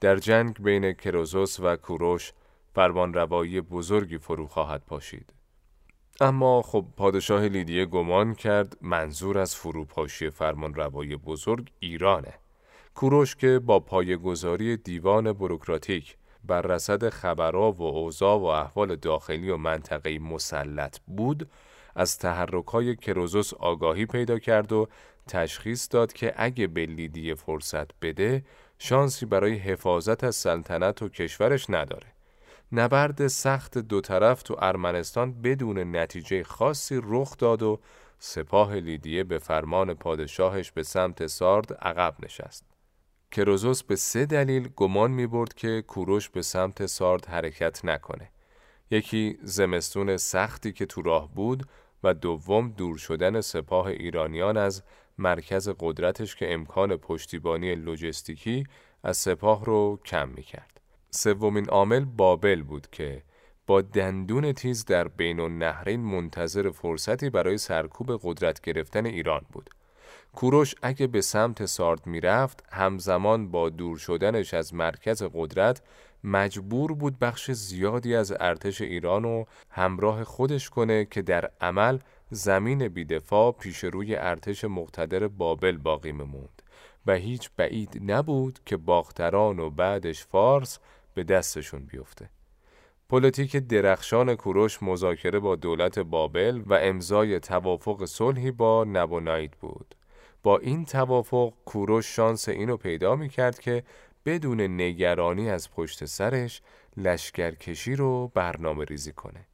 [0.00, 2.32] در جنگ بین کروزوس و کوروش
[2.74, 5.32] فرمانروایی بزرگی فرو خواهد پاشید.
[6.20, 12.34] اما خب پادشاه لیدیه گمان کرد منظور از فروپاشی فرمان روای بزرگ ایرانه.
[12.94, 19.56] کوروش که با پایگذاری دیوان بروکراتیک بر رسد خبرها و اوضاع و احوال داخلی و
[19.56, 21.50] منطقه مسلط بود
[21.96, 24.88] از تحرکهای کروزوس آگاهی پیدا کرد و
[25.28, 28.44] تشخیص داد که اگه به لیدیه فرصت بده
[28.78, 32.11] شانسی برای حفاظت از سلطنت و کشورش نداره.
[32.72, 37.80] نبرد سخت دو طرف تو ارمنستان بدون نتیجه خاصی رخ داد و
[38.18, 42.64] سپاه لیدیه به فرمان پادشاهش به سمت سارد عقب نشست.
[43.32, 48.30] کروزوس به سه دلیل گمان می برد که کوروش به سمت سارد حرکت نکنه.
[48.90, 51.66] یکی زمستون سختی که تو راه بود
[52.04, 54.82] و دوم دور شدن سپاه ایرانیان از
[55.18, 58.64] مرکز قدرتش که امکان پشتیبانی لوجستیکی
[59.02, 60.71] از سپاه رو کم می کرد.
[61.14, 63.22] سومین عامل بابل بود که
[63.66, 69.70] با دندون تیز در بین النهرین منتظر فرصتی برای سرکوب قدرت گرفتن ایران بود.
[70.34, 75.82] کوروش اگه به سمت سارد می‌رفت همزمان با دور شدنش از مرکز قدرت
[76.24, 81.98] مجبور بود بخش زیادی از ارتش ایران رو همراه خودش کنه که در عمل
[82.30, 86.62] زمین بیدفاع پیش روی ارتش مقتدر بابل باقی می‌موند
[87.06, 90.78] و هیچ بعید نبود که باختران و بعدش فارس
[91.14, 92.30] به دستشون بیفته.
[93.08, 99.94] پلیتیک درخشان کوروش مذاکره با دولت بابل و امضای توافق صلحی با نبونایت بود.
[100.42, 103.82] با این توافق کوروش شانس اینو پیدا می کرد که
[104.26, 106.62] بدون نگرانی از پشت سرش
[106.96, 109.46] لشکرکشی رو برنامه ریزی کنه.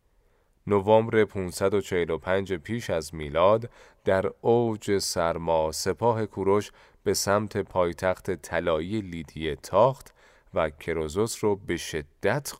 [0.66, 3.70] نوامبر 545 پیش از میلاد
[4.04, 6.70] در اوج سرما سپاه کوروش
[7.04, 10.14] به سمت پایتخت طلایی لیدیه تاخت
[10.54, 12.52] و کروزوس رو به شدت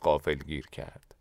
[0.46, 1.14] گیر کرد.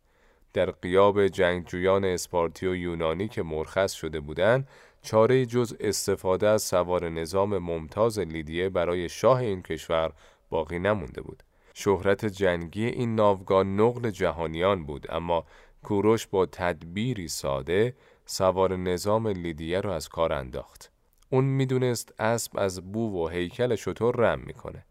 [0.54, 4.68] در قیاب جنگجویان اسپارتی و یونانی که مرخص شده بودند،
[5.02, 10.12] چاره جز استفاده از سوار نظام ممتاز لیدیه برای شاه این کشور
[10.50, 11.44] باقی نمونده بود.
[11.74, 15.46] شهرت جنگی این ناوگاه نقل جهانیان بود اما
[15.84, 20.92] کوروش با تدبیری ساده سوار نظام لیدیه رو از کار انداخت.
[21.30, 24.86] اون می‌دونست اسب از بو و هیکل شطور رم می‌کنه.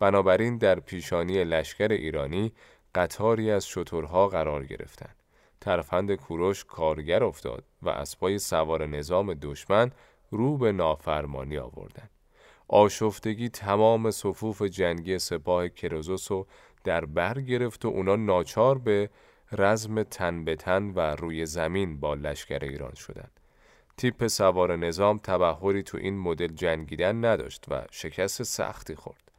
[0.00, 2.52] بنابراین در پیشانی لشکر ایرانی
[2.94, 5.16] قطاری از شترها قرار گرفتند.
[5.60, 9.90] ترفند کوروش کارگر افتاد و اسبای سوار نظام دشمن
[10.30, 12.10] رو به نافرمانی آوردند.
[12.68, 16.46] آشفتگی تمام صفوف جنگی سپاه کروزوس رو
[16.84, 19.10] در بر گرفت و اونا ناچار به
[19.52, 23.40] رزم تن به تن و روی زمین با لشکر ایران شدند.
[23.96, 29.29] تیپ سوار نظام تبهری تو این مدل جنگیدن نداشت و شکست سختی خورد.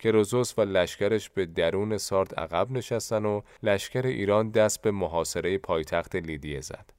[0.00, 6.16] کروزوس و لشکرش به درون سارد عقب نشستن و لشکر ایران دست به محاصره پایتخت
[6.16, 6.90] لیدیه زد.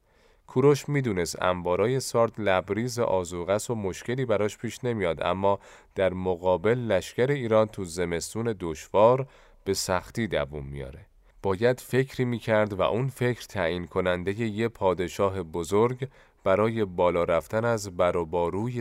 [0.48, 5.60] کوروش می‌دونست انبارای سارد لبریز آزوغس و مشکلی براش پیش نمیاد اما
[5.96, 9.28] در مقابل لشکر ایران تو زمستون دشوار
[9.64, 11.06] به سختی دووم میاره.
[11.44, 16.08] باید فکری می‌کرد و اون فکر تعیین کننده یه پادشاه بزرگ
[16.44, 18.26] برای بالا رفتن از بر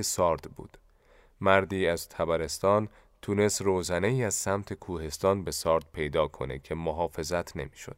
[0.03, 0.79] سارد بود.
[1.41, 2.89] مردی از تبرستان
[3.23, 7.97] تونست روزنه ای از سمت کوهستان به سارد پیدا کنه که محافظت نمی‌شد.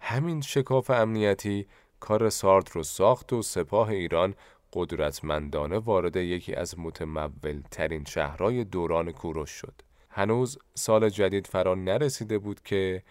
[0.00, 1.66] همین شکاف امنیتی
[2.00, 4.34] کار سارد رو ساخت و سپاه ایران
[4.72, 9.74] قدرتمندانه وارد یکی از متمول ترین شهرهای دوران کوروش شد.
[10.10, 13.02] هنوز سال جدید فرا نرسیده بود که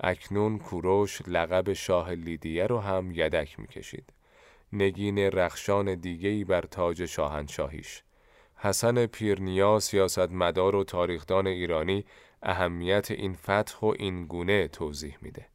[0.00, 4.12] اکنون کوروش لقب شاه لیدیه رو هم یدک می‌کشید.
[4.72, 8.02] نگین رخشان دیگهی بر تاج شاهنشاهیش.
[8.64, 12.04] حسن پیرنیا سیاستمدار و تاریخدان ایرانی
[12.42, 15.46] اهمیت این فتح و این گونه توضیح میده.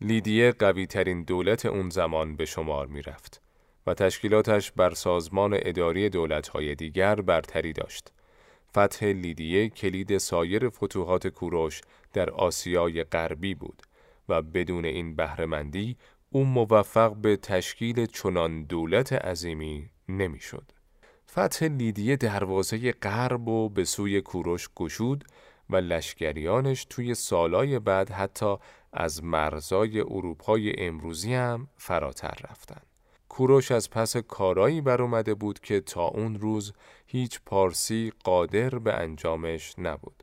[0.00, 3.42] لیدیه قوی ترین دولت اون زمان به شمار می رفت
[3.86, 8.12] و تشکیلاتش بر سازمان اداری دولتهای دیگر برتری داشت.
[8.70, 11.80] فتح لیدیه کلید سایر فتوحات کوروش
[12.12, 13.82] در آسیای غربی بود
[14.28, 15.96] و بدون این بهرهمندی
[16.30, 20.72] او موفق به تشکیل چنان دولت عظیمی نمی‌شد.
[21.38, 25.24] فتح لیدیه دروازه غرب و به سوی کوروش گشود
[25.70, 28.56] و لشکریانش توی سالای بعد حتی
[28.92, 32.80] از مرزای اروپای امروزی هم فراتر رفتن.
[33.28, 36.72] کوروش از پس کارایی بر اومده بود که تا اون روز
[37.06, 40.22] هیچ پارسی قادر به انجامش نبود.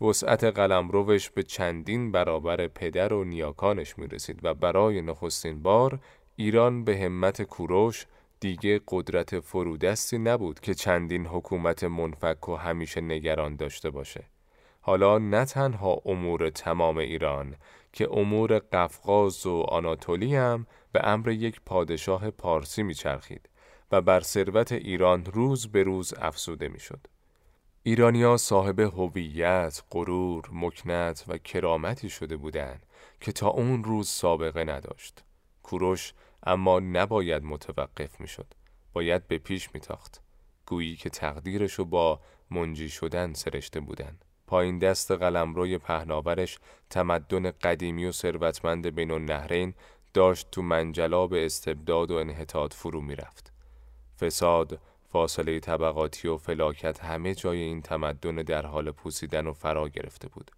[0.00, 6.00] وسعت قلمروش به چندین برابر پدر و نیاکانش می رسید و برای نخستین بار
[6.36, 8.06] ایران به همت کوروش
[8.44, 14.24] دیگه قدرت فرودستی نبود که چندین حکومت منفک و همیشه نگران داشته باشه.
[14.80, 17.56] حالا نه تنها امور تمام ایران
[17.92, 23.48] که امور قفقاز و آناتولی هم به امر یک پادشاه پارسی میچرخید
[23.92, 27.06] و بر ثروت ایران روز به روز افزوده می‌شد.
[27.82, 32.86] ایرانیا صاحب هویت، غرور، مکنت و کرامتی شده بودند
[33.20, 35.24] که تا اون روز سابقه نداشت.
[35.62, 36.12] کوروش
[36.44, 38.46] اما نباید متوقف می‌شد.
[38.92, 40.20] باید به پیش میتاخت.
[40.66, 42.20] گویی که تقدیرشو با
[42.50, 44.24] منجی شدن سرشته بودند.
[44.46, 46.58] پایین دست قلمروی پهناورش
[46.90, 49.74] تمدن قدیمی و ثروتمند بین النهرین
[50.14, 53.52] داشت تو منجلاب استبداد و انحطاط فرو می‌رفت.
[54.20, 54.80] فساد،
[55.12, 60.50] فاصله طبقاتی و فلاکت همه جای این تمدن در حال پوسیدن و فرا گرفته بود.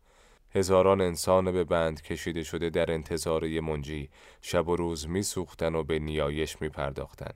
[0.54, 4.10] هزاران انسان به بند کشیده شده در انتظار منجی
[4.42, 7.32] شب و روز میسوختن و به نیایش می پرداختن.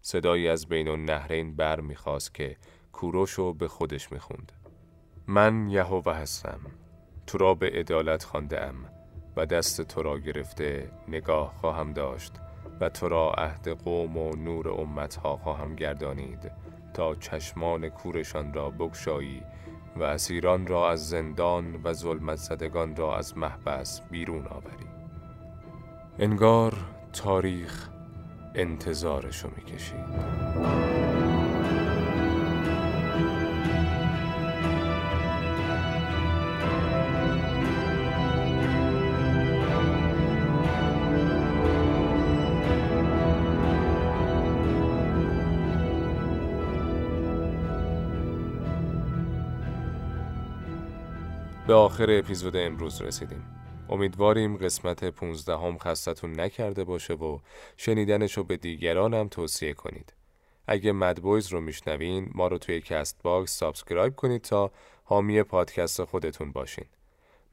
[0.00, 2.56] صدایی از بین النهرین بر می‌خواست که
[2.92, 4.52] کوروش به خودش می‌خوند.
[5.26, 6.60] من یهوه هستم
[7.26, 8.60] تو را به عدالت خانده
[9.36, 12.32] و دست تو را گرفته نگاه خواهم داشت
[12.80, 16.52] و تو را عهد قوم و نور امتها خواهم گردانید
[16.94, 19.42] تا چشمان کورشان را بگشایی
[19.96, 24.86] و اسیران را از زندان و ظلمت زدگان را از محبس بیرون آوری.
[26.18, 26.74] انگار
[27.12, 27.88] تاریخ
[28.54, 31.41] انتظارشو می‌کشید.
[51.72, 53.44] به آخر اپیزود امروز رسیدیم.
[53.88, 57.38] امیدواریم قسمت 15 هم خستتون نکرده باشه و
[57.76, 60.12] شنیدنش رو به دیگرانم توصیه کنید.
[60.66, 64.70] اگه مدبویز رو میشنوین ما رو توی Castbox subscribe کنید تا
[65.04, 66.84] حامی پادکست خودتون باشین.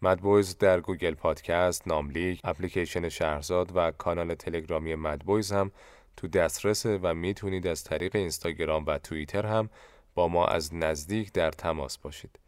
[0.01, 5.71] مدبویز در Google Podcast، ناملیک، اپلیکیشن شهرزاد و کانال تلگرامی مدبویز هم
[6.17, 9.69] تو دسترسه و می‌تونید از طریق اینستاگرام و توییتر هم
[10.15, 12.39] با ما از نزدیک در تماس باشید.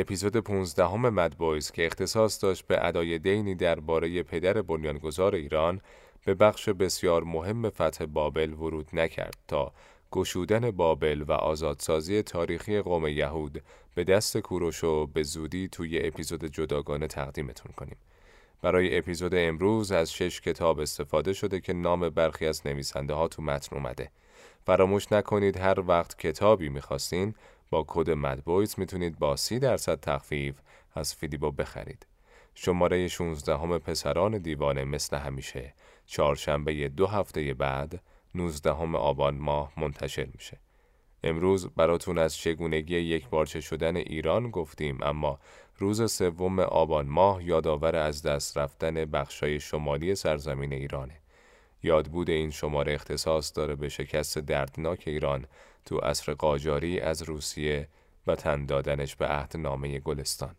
[0.00, 5.80] اپیزود 15 همه مد بویز که اختصاص داشت به ادای دینی درباره پدر بنیانگذار ایران
[6.24, 9.72] به بخش بسیار مهم فتح بابل ورود نکرد تا
[10.10, 13.62] گشودن بابل و آزادسازی تاریخی قوم یهود
[13.94, 17.96] به دست کوروش و به زودی توی اپیزود جداگانه تقدیمتون کنیم.
[18.62, 23.42] برای اپیزود امروز از شش کتاب استفاده شده که نام برخی از نویسنده ها تو
[23.42, 24.10] متن اومده.
[24.66, 27.34] فراموش نکنید هر وقت کتابی می‌خواستین
[27.70, 30.60] با کد مدبویز می‌تونید با سی درصد تخفیف
[30.94, 32.06] از فیدیبو بخرید.
[32.54, 35.74] شماره 16 همه پسران دیوانه مثل همیشه
[36.06, 38.02] چهارشنبه دو هفته بعد
[38.34, 40.58] 19 همه آبان ماه منتشر میشه.
[41.24, 45.38] امروز براتون از چگونگی یک بارچه شدن ایران گفتیم اما
[45.78, 51.20] روز سوم آبان ماه یادآور از دست رفتن بخشای شمالی سرزمین ایرانه.
[51.82, 55.44] یادبود این شماره اختصاص داره به شکست دردناک ایران
[55.88, 57.88] تو عصر قاجاری از روسیه
[58.26, 60.54] و تن دادنش به عهد نامه گلستان.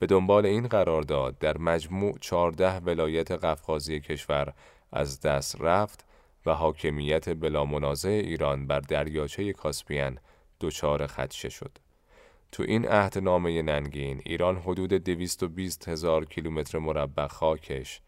[0.00, 4.52] به دنبال این قرارداد در مجموع 14 ولایت قفقازی کشور
[4.92, 6.04] از دست رفت
[6.46, 10.18] و حاکمیت بلا منازع ایران بر دریاچه کاسپین
[10.60, 11.78] دچار خدشه شد.
[12.52, 18.00] تو این عهدنامه ننگین ایران حدود 220 هزار کیلومتر مربع خاکش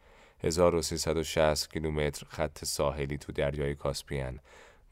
[0.44, 4.40] 1360 کیلومتر خط ساحلی تو دریای کاسپین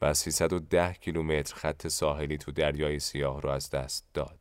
[0.01, 4.39] و 310 کیلومتر خط ساحلی تو دریای سیاه رو از دست داد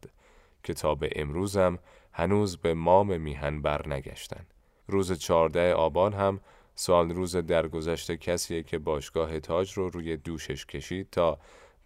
[0.62, 1.78] که تا به امروزم
[2.12, 4.46] هنوز به مام میهن برنگشتن.
[4.88, 6.40] روز 14 آبان هم
[6.74, 11.38] سال روز درگذشته کسیه که باشگاه تاج رو روی دوشش کشید تا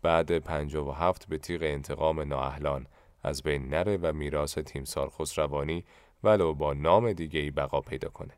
[0.03, 0.31] بعد
[0.75, 2.87] و هفت به تیغ انتقام نااهلان
[3.23, 5.85] از بین نره و میراث تیمسار خسروانی
[6.25, 8.33] ولو با نام دیگه ای بقا پیدا کنه.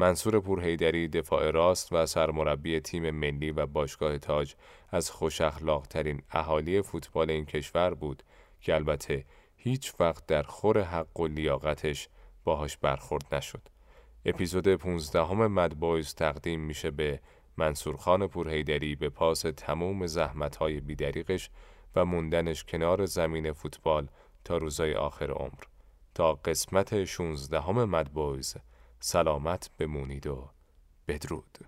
[0.00, 4.54] منصور پورهیدری دفاع راست و سرمربی تیم ملی و باشگاه تاج
[4.90, 5.40] از خوش
[5.90, 8.22] ترین اهالی فوتبال این کشور بود
[8.60, 9.24] که البته
[9.56, 12.08] هیچ وقت در خور حق و لیاقتش
[12.44, 13.60] باهاش برخورد نشد.
[14.24, 17.20] اپیزود 15 همه مدبایز تقدیم میشه به
[17.56, 21.50] منصور خان پورهیدری به پاس تموم زحمتهای بیدریقش
[21.96, 24.08] و موندنش کنار زمین فوتبال
[24.44, 25.62] تا روزای آخر عمر.
[26.14, 28.56] تا قسمت 16 همه مدبایز
[29.00, 30.50] سلامت بمونید و
[31.08, 31.58] بدرود.